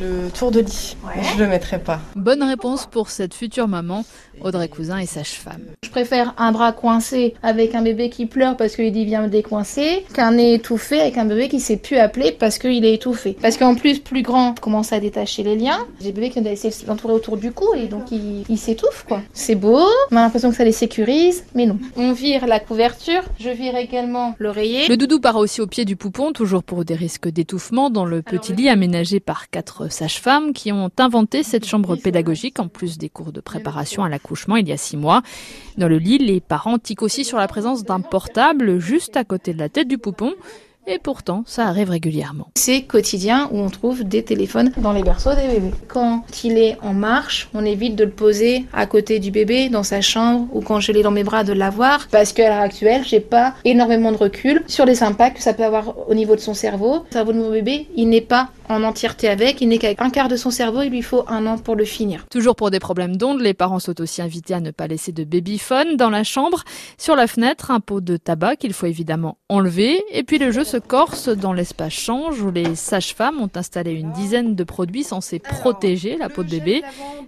Le 0.00 0.30
tour 0.30 0.50
de 0.50 0.60
lit, 0.60 0.96
je 1.34 1.38
le 1.38 1.46
mettrai 1.46 1.78
pas. 1.78 2.00
Bonne 2.16 2.42
réponse 2.42 2.86
pour 2.86 3.10
cette 3.10 3.34
future 3.34 3.68
maman. 3.68 4.04
Audrey 4.40 4.68
Cousin 4.68 4.96
est 4.96 5.04
sage-femme. 5.04 5.60
Je 5.84 5.90
préfère 5.90 6.34
un 6.38 6.52
bras 6.52 6.72
coincé 6.72 7.34
avec 7.42 7.74
un 7.74 7.82
bébé 7.82 8.08
qui 8.08 8.24
pleure 8.24 8.56
parce 8.56 8.76
qu'il 8.76 8.90
dit 8.92 9.04
viens 9.04 9.22
me 9.22 9.28
décoincer 9.28 10.06
qu'un 10.14 10.32
nez 10.32 10.54
étouffé 10.54 11.00
avec 11.00 11.18
un 11.18 11.26
bébé 11.26 11.48
qui 11.48 11.60
sait 11.60 11.76
plus 11.76 11.98
appeler 11.98 12.32
parce 12.32 12.58
qu'il 12.58 12.82
est 12.86 12.94
étouffé. 12.94 13.36
Parce 13.42 13.58
qu'en 13.58 13.74
plus, 13.74 13.98
plus 13.98 14.22
grand, 14.22 14.58
commence 14.58 14.94
à 14.94 15.00
détacher 15.00 15.42
les 15.42 15.56
liens. 15.56 15.86
J'ai 15.98 16.06
des 16.06 16.12
bébés 16.12 16.30
qui 16.30 16.38
ont 16.38 16.44
essayé 16.44 16.72
de 16.82 16.88
l'entourer 16.88 17.12
autour 17.12 17.36
du 17.36 17.52
cou 17.52 17.74
et 17.76 17.86
donc 17.86 18.10
il, 18.10 18.44
il 18.48 18.56
s'étouffe 18.56 19.04
quoi. 19.06 19.20
C'est 19.34 19.54
beau, 19.54 19.84
on 20.10 20.16
a 20.16 20.22
l'impression 20.22 20.48
que 20.48 20.56
ça 20.56 20.64
les 20.64 20.72
sécurise, 20.72 21.44
mais 21.54 21.66
non. 21.66 21.78
On 21.96 22.12
vire 22.12 22.46
la 22.46 22.60
couverture, 22.60 23.22
je 23.38 23.50
vire 23.50 23.76
également 23.76 24.34
l'oreiller. 24.38 24.88
Le 24.88 24.96
doudou 24.96 25.20
part 25.20 25.36
aussi 25.36 25.60
au 25.60 25.66
pied 25.66 25.84
du 25.84 25.96
poupon, 25.96 26.32
toujours 26.32 26.62
pour 26.62 26.86
des 26.86 26.94
risques 26.94 27.28
d'étouffement, 27.28 27.90
dans 27.90 28.06
le 28.06 28.22
petit 28.22 28.54
lit 28.54 28.70
aménagé 28.70 29.20
par 29.20 29.50
quatre 29.50 29.89
sages-femmes 29.90 30.52
qui 30.52 30.72
ont 30.72 30.90
inventé 30.98 31.42
cette 31.42 31.66
chambre 31.66 31.96
pédagogique 31.96 32.58
en 32.58 32.68
plus 32.68 32.98
des 32.98 33.08
cours 33.08 33.32
de 33.32 33.40
préparation 33.40 34.04
à 34.04 34.08
l'accouchement 34.08 34.56
il 34.56 34.68
y 34.68 34.72
a 34.72 34.76
six 34.76 34.96
mois. 34.96 35.22
Dans 35.76 35.88
le 35.88 35.98
lit, 35.98 36.18
les 36.18 36.40
parents 36.40 36.78
tiquent 36.78 37.02
aussi 37.02 37.24
sur 37.24 37.38
la 37.38 37.48
présence 37.48 37.84
d'un 37.84 38.00
portable 38.00 38.78
juste 38.78 39.16
à 39.16 39.24
côté 39.24 39.52
de 39.52 39.58
la 39.58 39.68
tête 39.68 39.88
du 39.88 39.98
poupon. 39.98 40.34
Et 40.92 40.98
pourtant, 40.98 41.44
ça 41.46 41.66
arrive 41.66 41.90
régulièrement. 41.90 42.48
C'est 42.56 42.82
quotidien 42.82 43.48
où 43.52 43.58
on 43.58 43.70
trouve 43.70 44.02
des 44.02 44.24
téléphones 44.24 44.72
dans 44.78 44.92
les 44.92 45.04
berceaux 45.04 45.30
des 45.36 45.46
bébés. 45.46 45.70
Quand 45.86 46.24
il 46.42 46.58
est 46.58 46.78
en 46.82 46.92
marche, 46.92 47.48
on 47.54 47.64
évite 47.64 47.94
de 47.94 48.02
le 48.02 48.10
poser 48.10 48.64
à 48.72 48.86
côté 48.86 49.20
du 49.20 49.30
bébé 49.30 49.68
dans 49.68 49.84
sa 49.84 50.00
chambre 50.00 50.48
ou 50.52 50.60
quand 50.60 50.80
je 50.80 50.90
l'ai 50.90 51.04
dans 51.04 51.12
mes 51.12 51.22
bras 51.22 51.44
de 51.44 51.52
l'avoir 51.52 52.08
parce 52.10 52.32
qu'à 52.32 52.48
l'heure 52.48 52.58
actuelle, 52.58 53.04
j'ai 53.06 53.20
pas 53.20 53.54
énormément 53.64 54.10
de 54.10 54.16
recul 54.16 54.64
sur 54.66 54.84
les 54.84 55.04
impacts 55.04 55.36
que 55.36 55.42
ça 55.44 55.54
peut 55.54 55.64
avoir 55.64 55.94
au 56.10 56.14
niveau 56.14 56.34
de 56.34 56.40
son 56.40 56.54
cerveau. 56.54 57.04
Le 57.10 57.12
cerveau 57.12 57.32
de 57.34 57.38
mon 57.38 57.52
bébé, 57.52 57.86
il 57.94 58.08
n'est 58.08 58.20
pas 58.20 58.48
en 58.68 58.82
entièreté 58.82 59.28
avec, 59.28 59.60
il 59.60 59.68
n'est 59.68 59.78
qu'avec 59.78 60.00
un 60.00 60.10
quart 60.10 60.28
de 60.28 60.36
son 60.36 60.50
cerveau, 60.50 60.82
il 60.82 60.90
lui 60.90 61.02
faut 61.02 61.24
un 61.28 61.46
an 61.46 61.58
pour 61.58 61.74
le 61.74 61.84
finir. 61.84 62.26
Toujours 62.30 62.54
pour 62.54 62.70
des 62.70 62.78
problèmes 62.78 63.16
d'ondes, 63.16 63.40
les 63.40 63.54
parents 63.54 63.80
sont 63.80 64.00
aussi 64.00 64.22
invités 64.22 64.54
à 64.54 64.60
ne 64.60 64.70
pas 64.70 64.86
laisser 64.86 65.12
de 65.12 65.24
babyphone 65.24 65.96
dans 65.96 66.10
la 66.10 66.22
chambre. 66.22 66.62
Sur 66.96 67.16
la 67.16 67.26
fenêtre, 67.26 67.70
un 67.70 67.80
pot 67.80 68.00
de 68.00 68.16
tabac 68.16 68.56
qu'il 68.56 68.72
faut 68.72 68.86
évidemment 68.86 69.38
enlever. 69.48 70.02
Et 70.12 70.22
puis 70.22 70.38
le 70.38 70.52
jeu 70.52 70.64
se 70.64 70.76
corse 70.80 71.28
dans 71.28 71.52
l'espace 71.52 71.92
change 71.92 72.40
où 72.40 72.50
les 72.50 72.74
sages-femmes 72.74 73.40
ont 73.40 73.50
installé 73.54 73.92
une 73.92 74.12
dizaine 74.12 74.54
de 74.54 74.64
produits 74.64 75.04
censés 75.04 75.38
protéger 75.38 76.16
la 76.16 76.28
peau 76.28 76.42
de 76.42 76.50
bébé. 76.50 76.82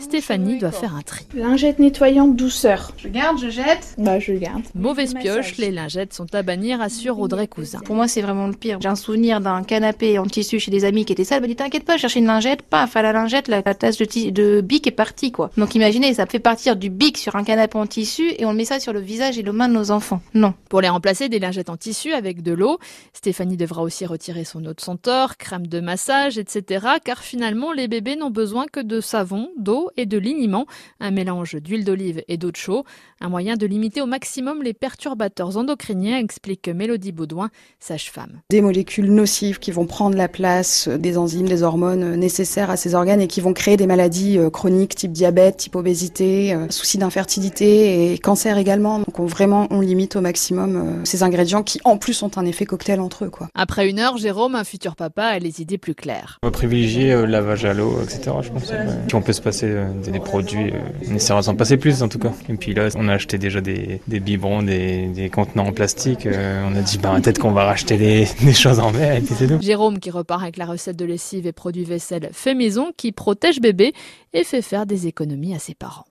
Stéphanie 0.00 0.58
doit 0.58 0.70
faire 0.70 0.94
un 0.94 1.02
tri. 1.02 1.26
Lingette 1.34 1.78
nettoyante 1.78 2.36
douceur. 2.36 2.92
Je 2.96 3.08
garde, 3.08 3.38
je 3.38 3.50
jette 3.50 3.94
Bah 3.98 4.18
je 4.18 4.32
garde. 4.32 4.62
Mauvaise 4.74 5.14
pioche, 5.14 5.56
les 5.58 5.70
lingettes 5.70 6.14
sont 6.14 6.32
à 6.34 6.42
bannir, 6.42 6.80
assure 6.80 7.18
Audrey 7.18 7.46
Cousin. 7.46 7.80
Pour 7.80 7.94
moi, 7.96 8.08
c'est 8.08 8.22
vraiment 8.22 8.46
le 8.46 8.54
pire. 8.54 8.78
J'ai 8.80 8.88
un 8.88 8.96
souvenir 8.96 9.40
d'un 9.40 9.62
canapé 9.62 10.18
en 10.18 10.26
tissu 10.26 10.60
chez 10.60 10.70
des 10.70 10.84
amis 10.84 11.04
qui 11.04 11.12
était 11.12 11.24
sale. 11.24 11.36
Elle 11.36 11.42
m'a 11.42 11.48
dit 11.48 11.56
T'inquiète 11.56 11.84
pas, 11.84 11.96
chercher 11.96 12.20
une 12.20 12.26
lingette, 12.26 12.62
paf, 12.62 12.96
à 12.96 13.02
la 13.02 13.12
lingette, 13.12 13.48
la, 13.48 13.62
la 13.64 13.74
tasse 13.74 13.98
de 13.98 14.60
bic 14.60 14.86
est 14.86 14.92
partie, 14.92 15.32
quoi. 15.32 15.50
Donc 15.56 15.74
imaginez, 15.74 16.14
ça 16.14 16.26
fait 16.26 16.38
partir 16.38 16.76
du 16.76 16.90
bic 16.90 17.18
sur 17.18 17.36
un 17.36 17.44
canapé 17.44 17.78
en 17.78 17.86
tissu 17.86 18.32
et 18.38 18.44
on 18.44 18.52
met 18.52 18.64
ça 18.64 18.80
sur 18.80 18.92
le 18.92 19.00
visage 19.00 19.38
et 19.38 19.42
les 19.42 19.52
mains 19.52 19.68
de 19.68 19.74
nos 19.74 19.90
enfants. 19.90 20.20
Non. 20.34 20.54
Pour 20.68 20.80
les 20.80 20.88
remplacer, 20.88 21.28
des 21.28 21.38
lingettes 21.38 21.70
en 21.70 21.76
tissu 21.76 22.12
avec 22.12 22.42
de 22.42 22.52
l'eau. 22.52 22.78
Stéphanie 23.12 23.37
devra 23.46 23.82
aussi 23.82 24.06
retirer 24.06 24.44
son 24.44 24.64
eau 24.64 24.74
de 24.74 24.80
senteur, 24.80 25.36
crème 25.36 25.66
de 25.66 25.80
massage, 25.80 26.38
etc. 26.38 26.86
Car 27.04 27.22
finalement, 27.22 27.72
les 27.72 27.88
bébés 27.88 28.16
n'ont 28.16 28.30
besoin 28.30 28.66
que 28.66 28.80
de 28.80 29.00
savon, 29.00 29.50
d'eau 29.58 29.90
et 29.96 30.06
de 30.06 30.18
liniment, 30.18 30.66
un 31.00 31.10
mélange 31.10 31.56
d'huile 31.56 31.84
d'olive 31.84 32.22
et 32.28 32.36
d'eau 32.36 32.50
de 32.50 32.56
chaud, 32.56 32.84
un 33.20 33.28
moyen 33.28 33.56
de 33.56 33.66
limiter 33.66 34.00
au 34.00 34.06
maximum 34.06 34.62
les 34.62 34.74
perturbateurs 34.74 35.56
endocriniens, 35.56 36.18
explique 36.18 36.68
Mélodie 36.68 37.12
Baudouin, 37.12 37.50
sage-femme. 37.80 38.40
des 38.50 38.60
molécules 38.60 39.12
nocives 39.12 39.58
qui 39.58 39.70
vont 39.70 39.86
prendre 39.86 40.16
la 40.16 40.28
place 40.28 40.88
des 40.88 41.18
enzymes, 41.18 41.48
des 41.48 41.62
hormones 41.62 42.14
nécessaires 42.16 42.70
à 42.70 42.76
ces 42.76 42.94
organes 42.94 43.20
et 43.20 43.28
qui 43.28 43.40
vont 43.40 43.52
créer 43.52 43.76
des 43.76 43.86
maladies 43.86 44.38
euh, 44.38 44.50
chroniques 44.50 44.94
type 44.94 45.12
diabète, 45.12 45.56
type 45.56 45.76
obésité, 45.76 46.54
euh, 46.54 46.66
soucis 46.70 46.98
d'infertilité 46.98 48.12
et 48.12 48.18
cancer 48.18 48.58
également. 48.58 48.98
Donc 48.98 49.18
on, 49.18 49.26
vraiment 49.26 49.66
on 49.70 49.80
limite 49.80 50.16
au 50.16 50.20
maximum 50.20 50.76
euh, 50.76 51.04
ces 51.04 51.22
ingrédients 51.22 51.62
qui 51.62 51.80
en 51.84 51.96
plus 51.96 52.22
ont 52.22 52.30
un 52.36 52.44
effet 52.44 52.66
cocktail 52.66 53.00
entre 53.00 53.17
eux 53.24 53.30
quoi. 53.30 53.48
Après 53.54 53.88
une 53.88 53.98
heure, 53.98 54.16
Jérôme, 54.16 54.54
un 54.54 54.64
futur 54.64 54.96
papa, 54.96 55.24
a 55.24 55.38
les 55.38 55.60
idées 55.60 55.78
plus 55.78 55.94
claires. 55.94 56.38
On 56.42 56.48
va 56.48 56.50
privilégier 56.50 57.12
euh, 57.12 57.22
le 57.22 57.32
lavage 57.32 57.64
à 57.64 57.74
l'eau, 57.74 58.00
etc. 58.02 58.30
Je 58.42 58.50
pense. 58.50 58.70
ouais. 58.70 58.76
On 59.14 59.22
peut 59.22 59.32
se 59.32 59.40
passer 59.42 59.66
euh, 59.68 59.92
des, 60.04 60.10
des 60.12 60.20
produits, 60.20 60.70
euh, 60.72 60.78
on 61.10 61.14
essaiera 61.14 61.40
de 61.40 61.44
s'en 61.46 61.56
passer 61.56 61.76
plus 61.76 62.02
en 62.02 62.08
tout 62.08 62.18
cas. 62.18 62.32
Et 62.48 62.54
puis 62.54 62.74
là, 62.74 62.88
on 62.96 63.08
a 63.08 63.14
acheté 63.14 63.38
déjà 63.38 63.60
des, 63.60 64.00
des 64.06 64.20
biberons, 64.20 64.62
des, 64.62 65.06
des 65.08 65.30
contenants 65.30 65.66
en 65.66 65.72
plastique. 65.72 66.26
Euh, 66.26 66.64
on 66.70 66.76
a 66.76 66.80
dit, 66.82 66.98
bah, 66.98 67.14
peut-être 67.22 67.38
qu'on 67.38 67.52
va 67.52 67.64
racheter 67.64 67.96
des, 67.96 68.28
des 68.44 68.52
choses 68.54 68.78
en 68.80 68.90
verre 68.90 69.16
et 69.16 69.20
puis 69.20 69.34
c'est 69.36 69.46
tout. 69.46 69.60
Jérôme 69.60 69.98
qui 69.98 70.10
repart 70.10 70.42
avec 70.42 70.56
la 70.56 70.66
recette 70.66 70.96
de 70.96 71.04
lessive 71.04 71.46
et 71.46 71.52
produits 71.52 71.84
vaisselle 71.84 72.30
fait 72.32 72.54
maison 72.54 72.92
qui 72.96 73.12
protège 73.12 73.60
bébé 73.60 73.92
et 74.32 74.44
fait 74.44 74.62
faire 74.62 74.86
des 74.86 75.06
économies 75.06 75.54
à 75.54 75.58
ses 75.58 75.74
parents. 75.74 76.04